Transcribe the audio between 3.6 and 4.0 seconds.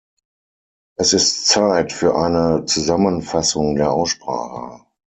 der